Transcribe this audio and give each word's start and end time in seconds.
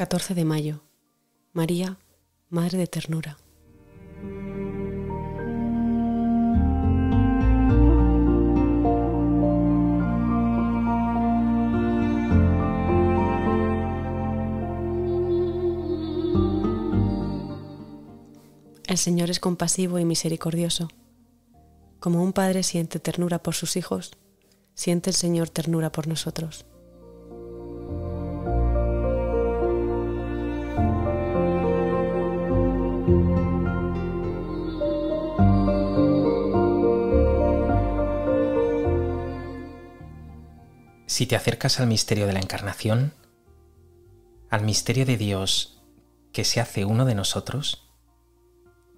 14 0.00 0.34
de 0.34 0.46
mayo. 0.46 0.80
María, 1.52 1.98
Madre 2.48 2.78
de 2.78 2.86
Ternura. 2.86 3.36
El 18.86 18.96
Señor 18.96 19.28
es 19.28 19.38
compasivo 19.38 19.98
y 19.98 20.06
misericordioso. 20.06 20.88
Como 21.98 22.22
un 22.22 22.32
padre 22.32 22.62
siente 22.62 23.00
ternura 23.00 23.42
por 23.42 23.54
sus 23.54 23.76
hijos, 23.76 24.12
siente 24.72 25.10
el 25.10 25.16
Señor 25.16 25.50
ternura 25.50 25.92
por 25.92 26.08
nosotros. 26.08 26.64
Si 41.20 41.26
te 41.26 41.36
acercas 41.36 41.78
al 41.78 41.86
misterio 41.86 42.26
de 42.26 42.32
la 42.32 42.38
Encarnación, 42.38 43.12
al 44.48 44.62
misterio 44.62 45.04
de 45.04 45.18
Dios 45.18 45.82
que 46.32 46.46
se 46.46 46.62
hace 46.62 46.86
uno 46.86 47.04
de 47.04 47.14
nosotros, 47.14 47.90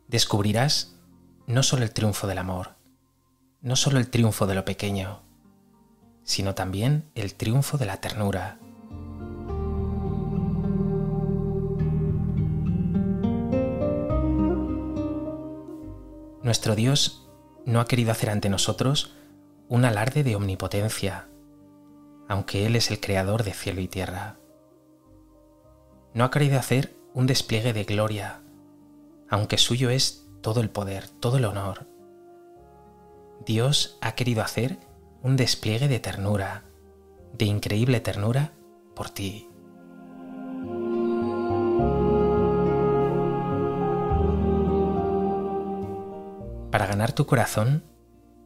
descubrirás 0.06 0.94
no 1.48 1.64
solo 1.64 1.82
el 1.82 1.90
triunfo 1.90 2.28
del 2.28 2.38
amor, 2.38 2.76
no 3.60 3.74
solo 3.74 3.98
el 3.98 4.08
triunfo 4.08 4.46
de 4.46 4.54
lo 4.54 4.64
pequeño, 4.64 5.20
sino 6.22 6.54
también 6.54 7.10
el 7.16 7.34
triunfo 7.34 7.76
de 7.76 7.86
la 7.86 7.96
ternura. 7.96 8.60
Nuestro 16.44 16.76
Dios 16.76 17.28
no 17.66 17.80
ha 17.80 17.88
querido 17.88 18.12
hacer 18.12 18.30
ante 18.30 18.48
nosotros 18.48 19.12
un 19.66 19.84
alarde 19.84 20.22
de 20.22 20.36
omnipotencia, 20.36 21.26
aunque 22.28 22.66
Él 22.66 22.76
es 22.76 22.90
el 22.90 23.00
creador 23.00 23.44
de 23.44 23.52
cielo 23.52 23.80
y 23.80 23.88
tierra. 23.88 24.36
No 26.14 26.24
ha 26.24 26.30
querido 26.30 26.58
hacer 26.58 26.94
un 27.14 27.26
despliegue 27.26 27.72
de 27.72 27.84
gloria, 27.84 28.42
aunque 29.28 29.58
suyo 29.58 29.90
es 29.90 30.26
todo 30.40 30.60
el 30.60 30.70
poder, 30.70 31.08
todo 31.08 31.38
el 31.38 31.44
honor. 31.44 31.86
Dios 33.46 33.98
ha 34.00 34.14
querido 34.14 34.42
hacer 34.42 34.78
un 35.22 35.36
despliegue 35.36 35.88
de 35.88 36.00
ternura, 36.00 36.64
de 37.32 37.44
increíble 37.46 38.00
ternura 38.00 38.52
por 38.94 39.10
ti. 39.10 39.48
Para 46.70 46.86
ganar 46.86 47.12
tu 47.12 47.26
corazón, 47.26 47.84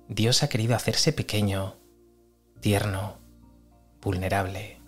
Dios 0.08 0.42
ha 0.42 0.48
querido 0.48 0.74
hacerse 0.74 1.12
pequeño, 1.12 1.76
tierno, 2.60 3.18
vulnerable. 4.06 4.80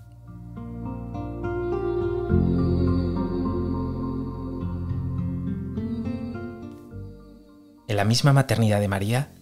En 7.88 7.96
la 7.96 8.04
misma 8.04 8.32
maternidad 8.32 8.78
de 8.78 8.86
María 8.86 9.34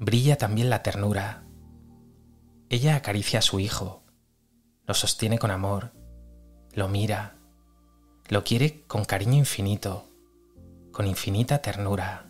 brilla 0.00 0.36
también 0.36 0.68
la 0.68 0.82
ternura. 0.82 1.44
Ella 2.70 2.96
acaricia 2.96 3.38
a 3.38 3.42
su 3.42 3.60
hijo, 3.60 4.02
lo 4.84 4.94
sostiene 4.94 5.38
con 5.38 5.52
amor, 5.52 5.92
lo 6.72 6.88
mira, 6.88 7.36
lo 8.26 8.42
quiere 8.42 8.82
con 8.88 9.04
cariño 9.04 9.36
infinito, 9.36 10.08
con 10.90 11.06
infinita 11.06 11.62
ternura. 11.62 12.27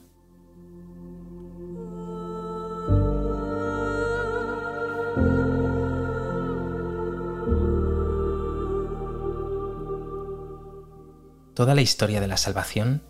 Toda 11.59 11.75
la 11.75 11.81
historia 11.81 12.21
de 12.21 12.29
la 12.29 12.37
salvación 12.37 13.03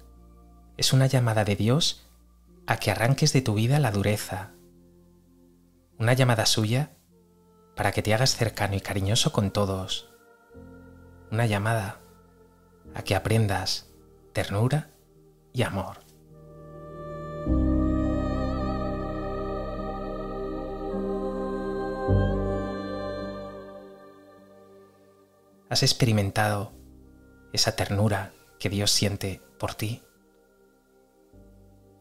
es 0.78 0.94
una 0.94 1.04
llamada 1.04 1.44
de 1.44 1.54
Dios 1.54 2.08
a 2.66 2.78
que 2.78 2.90
arranques 2.90 3.34
de 3.34 3.42
tu 3.42 3.52
vida 3.52 3.78
la 3.78 3.90
dureza, 3.90 4.52
una 5.98 6.14
llamada 6.14 6.46
suya 6.46 6.96
para 7.76 7.92
que 7.92 8.00
te 8.00 8.14
hagas 8.14 8.36
cercano 8.36 8.74
y 8.74 8.80
cariñoso 8.80 9.32
con 9.32 9.50
todos, 9.50 10.08
una 11.30 11.44
llamada 11.44 12.00
a 12.94 13.02
que 13.02 13.14
aprendas 13.14 13.90
ternura 14.32 14.92
y 15.52 15.60
amor. 15.60 15.98
¿Has 25.68 25.82
experimentado 25.82 26.72
esa 27.52 27.76
ternura 27.76 28.32
que 28.58 28.68
Dios 28.68 28.90
siente 28.90 29.40
por 29.58 29.74
ti? 29.74 30.02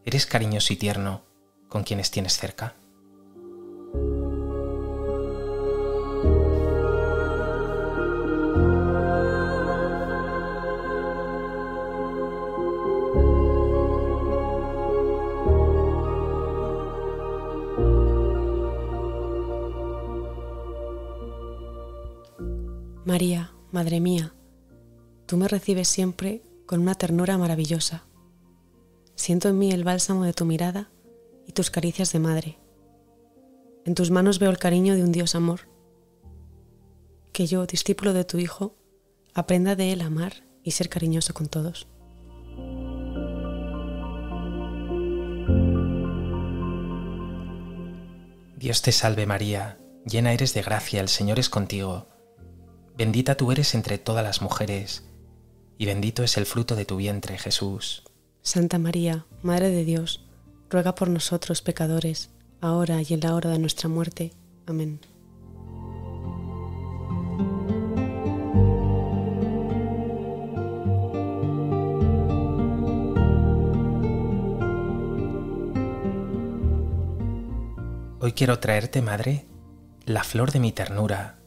¿Eres 0.04 0.26
cariñoso 0.26 0.72
y 0.72 0.76
tierno 0.76 1.22
con 1.68 1.84
quienes 1.84 2.10
tienes 2.10 2.36
cerca? 2.38 2.74
María, 23.04 23.52
Madre 23.70 24.00
mía, 24.00 24.32
tú 25.26 25.36
me 25.36 25.46
recibes 25.46 25.88
siempre 25.88 26.42
con 26.68 26.80
una 26.80 26.94
ternura 26.94 27.36
maravillosa 27.36 28.04
Siento 29.18 29.48
en 29.48 29.58
mí 29.58 29.72
el 29.72 29.82
bálsamo 29.82 30.22
de 30.22 30.32
tu 30.32 30.44
mirada 30.44 30.92
y 31.44 31.50
tus 31.50 31.72
caricias 31.72 32.12
de 32.12 32.20
madre. 32.20 32.58
En 33.84 33.96
tus 33.96 34.12
manos 34.12 34.38
veo 34.38 34.48
el 34.48 34.58
cariño 34.58 34.94
de 34.94 35.02
un 35.02 35.10
Dios 35.10 35.34
amor. 35.34 35.68
Que 37.32 37.48
yo, 37.48 37.66
discípulo 37.66 38.12
de 38.12 38.24
tu 38.24 38.38
Hijo, 38.38 38.76
aprenda 39.34 39.74
de 39.74 39.92
Él 39.92 40.02
a 40.02 40.06
amar 40.06 40.44
y 40.62 40.70
ser 40.70 40.88
cariñoso 40.88 41.34
con 41.34 41.48
todos. 41.48 41.88
Dios 48.56 48.80
te 48.82 48.92
salve 48.92 49.26
María, 49.26 49.80
llena 50.06 50.32
eres 50.32 50.54
de 50.54 50.62
gracia, 50.62 51.00
el 51.00 51.08
Señor 51.08 51.40
es 51.40 51.48
contigo. 51.48 52.06
Bendita 52.96 53.36
tú 53.36 53.50
eres 53.50 53.74
entre 53.74 53.98
todas 53.98 54.22
las 54.22 54.42
mujeres, 54.42 55.07
y 55.78 55.86
bendito 55.86 56.24
es 56.24 56.36
el 56.36 56.44
fruto 56.44 56.74
de 56.74 56.84
tu 56.84 56.96
vientre, 56.96 57.38
Jesús. 57.38 58.02
Santa 58.42 58.78
María, 58.78 59.26
Madre 59.42 59.70
de 59.70 59.84
Dios, 59.84 60.24
ruega 60.68 60.96
por 60.96 61.08
nosotros 61.08 61.62
pecadores, 61.62 62.30
ahora 62.60 63.00
y 63.00 63.14
en 63.14 63.20
la 63.20 63.34
hora 63.34 63.50
de 63.50 63.60
nuestra 63.60 63.88
muerte. 63.88 64.32
Amén. 64.66 65.00
Hoy 78.20 78.32
quiero 78.32 78.58
traerte, 78.58 79.00
Madre, 79.00 79.46
la 80.04 80.24
flor 80.24 80.50
de 80.50 80.58
mi 80.58 80.72
ternura. 80.72 81.38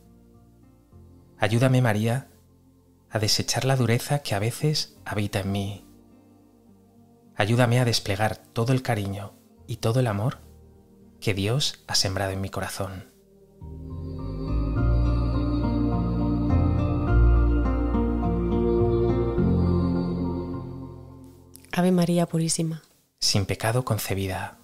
Ayúdame, 1.37 1.81
María, 1.81 2.30
a 3.11 3.19
desechar 3.19 3.65
la 3.65 3.75
dureza 3.75 4.19
que 4.19 4.35
a 4.35 4.39
veces 4.39 4.97
habita 5.05 5.41
en 5.41 5.51
mí 5.51 5.85
ayúdame 7.41 7.79
a 7.79 7.85
desplegar 7.85 8.37
todo 8.37 8.71
el 8.71 8.83
cariño 8.83 9.33
y 9.65 9.77
todo 9.77 9.99
el 9.99 10.07
amor 10.07 10.37
que 11.19 11.33
Dios 11.33 11.83
ha 11.87 11.95
sembrado 11.95 12.31
en 12.31 12.41
mi 12.41 12.49
corazón. 12.49 13.09
Ave 21.71 21.91
María 21.91 22.27
Purísima. 22.27 22.83
Sin 23.19 23.47
pecado 23.47 23.83
concebida. 23.83 24.60